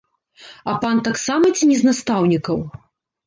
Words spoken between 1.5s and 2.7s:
ці не з настаўнікаў?